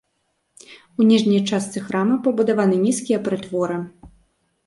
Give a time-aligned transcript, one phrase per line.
[1.01, 3.77] У ніжняй частцы храма пабудаваны нізкія прытворы.